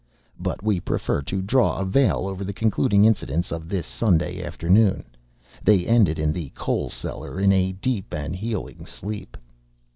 [0.39, 5.03] But we prefer to draw a veil over the concluding incidents of this Sunday afternoon.
[5.63, 9.37] They ended in the coal cellar, in a deep and healing sleep.